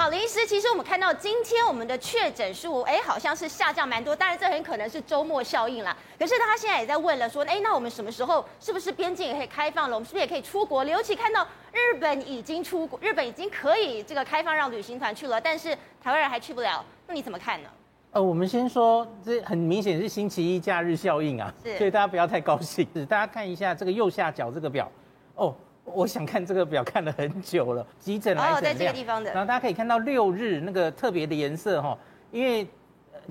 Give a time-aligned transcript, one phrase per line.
[0.00, 5.94] 好，林医师，其实我们看到今天我们的确诊数，哎，好像是下降蛮多，当然这很可能是周末效应啦。
[6.18, 9.94] 可是他现在也在问了，说，哎，那我们什么时候是不是边境也可以开放了？
[9.94, 10.90] 我们是不是也可以出国了？
[10.90, 17.68] 尤其看到日本已经出国，日本已经可以这个开放让旅行团去了，但是台湾人还去不了，那你怎么看呢？
[18.12, 22.88] 呃，我们先说，这很明显是星期一假日效应啊，是所以大家不要太高兴。
[22.94, 24.90] 是，大家看一下这个右下角这个表，
[25.34, 25.54] 哦，
[25.94, 28.58] 我想看这个表看了很久了，急诊来诊量。
[28.58, 29.30] 哦，在这个地方的。
[29.32, 31.96] 然后大家可以看到六日那个特别的颜色哈，
[32.30, 32.66] 因为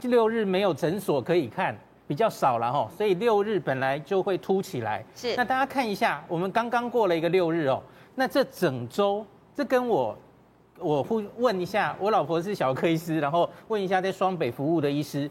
[0.04, 1.78] 六日没有诊所可以看，
[2.08, 5.04] 比较少了哈，所以六日本来就会凸起来。
[5.16, 5.36] 是。
[5.36, 7.82] 那大家看一下，我们刚刚过了一个六日哦，
[8.16, 10.18] 那这整周这跟我。
[10.82, 15.30] 我会问一下，我老婆是小儿科医师，然后问一下在双北服务的医师，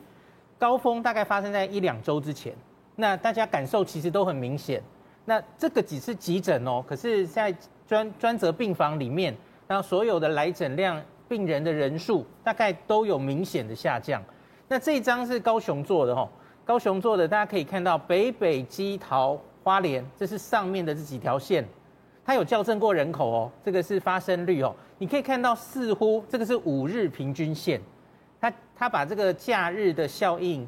[0.58, 2.52] 高峰大概发生在一两周之前，
[2.96, 4.82] 那大家感受其实都很明显。
[5.28, 7.54] 那这个只是急诊哦，可是在
[7.86, 14.22] 专专责病房里面，然后所有的来诊量、病人的人数大概都有明显的下降。
[14.68, 16.26] 那这一张是高雄做的哦，
[16.64, 21.62] 高雄做的，大家可以看到北北基桃花莲，这是上面的这几条线。
[22.24, 24.74] 它有校正过人口哦，这个是发生率哦。
[24.96, 27.78] 你可以看到，似乎这个是五日平均线，
[28.40, 30.66] 它它把这个假日的效应，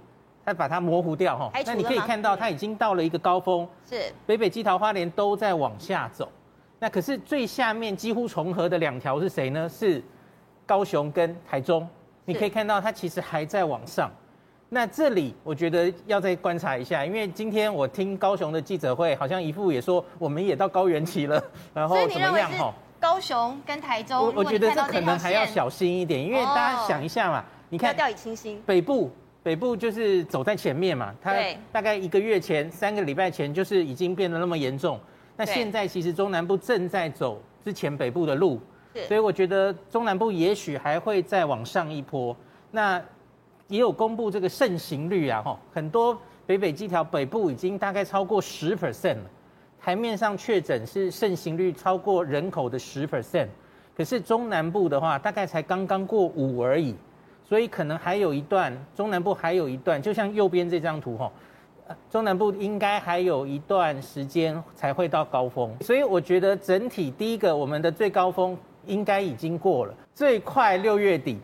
[0.51, 1.51] 它把它模糊掉哈。
[1.65, 6.29] 那你可以看到，它已经到了一个高峰，是北北基桃花莲都在往下走。
[6.81, 9.69] 那可是最下面几乎重合的两条是谁呢？
[9.69, 10.03] 是
[10.67, 11.89] 高雄跟台中。
[12.25, 14.11] 你可以看到，它其实还在往上。
[14.69, 21.43] 那这里我觉得要再观察一下，因为今天我听高雄的记者会，好像一副也说我们也到高原期了，
[21.75, 22.73] 然后怎么样哈？
[23.01, 29.11] 高雄跟台中，我我觉得这可能还要小心一点，因为大家想一下嘛，你看掉以轻心，北部
[29.43, 31.35] 北部就是走在前面嘛，它
[31.73, 34.99] 大概一个月前、三个礼拜前就是已经变得那么严重，
[35.37, 38.61] 那现在其实中南部正在走之前北部的路，
[39.09, 42.37] 所以我觉得中南部也许还会再往上一波，
[42.71, 43.03] 那。
[43.69, 49.31] 也有公布这个盛行率啊，哈，很多北北基条北部已经大概超过十 percent 了，
[49.81, 53.47] 台面上确诊是盛行率超过人口的十 percent，
[53.97, 56.97] 可是中南部的话大概才刚刚过五而已，
[57.51, 61.33] 所以可能还有一段中南部还有一段，就像右边这张图哈，
[62.09, 68.57] 中南部应该还有一段时间才会到高峰，所以我觉得整体第一个我们的最高峰
[68.87, 71.41] 应该已经过了，最快六月底。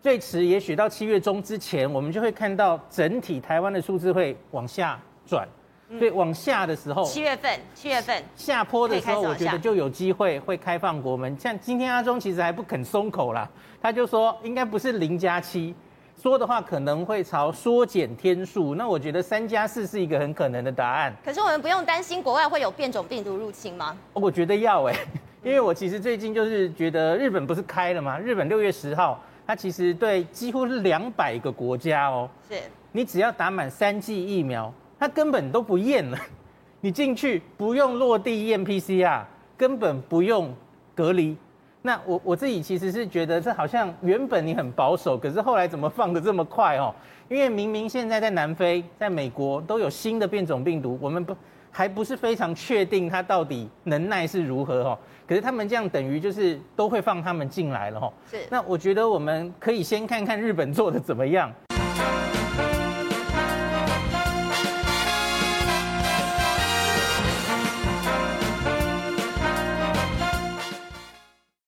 [0.00, 5.46] 最迟也许到七月中之前，我们就会看到整体台湾的数字会往下转，
[5.96, 11.34] 所以往下的时候，七月份，七月份下坡的时候，我觉得就有机会会开放国门。
[11.38, 13.48] 像今天阿中其实还不肯松口啦，
[13.80, 15.74] 他就说应该不是零加七，
[16.20, 18.74] 说的话可能会朝缩减天数。
[18.74, 21.14] 那我觉得三加四是一个很可能的答案。
[21.24, 23.96] 可是我们不用担心国外会有变种病毒入侵吗？
[24.12, 25.06] 我觉得要哎、欸，
[25.42, 28.18] 因为我其实最近就是觉得日本不是开了吗？
[28.18, 29.22] 日本六月十号。
[29.46, 32.56] 它其实对几乎是两百个国家哦，是
[32.92, 36.18] 你只要打满三剂疫苗，它根本都不验了，
[36.80, 39.22] 你进去不用落地验 PCR，
[39.56, 40.54] 根本不用
[40.94, 41.36] 隔离。
[41.82, 46.94] 那我我自己其实是觉得这好像原本你很保守，可是后来怎么放的这么快哦？
[47.28, 51.36] 因为明明现在在南非、在美国都有新的变种病毒，我们不。
[51.70, 54.98] 还不是非常确定它到底能耐是如何哦，
[55.28, 58.12] 可是他们这样等于就是都会放他们进来了哦。
[58.28, 61.52] 是，那我觉得我们可以先看看日本做的怎么样。